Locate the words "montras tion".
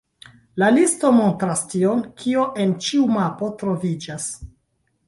1.17-2.03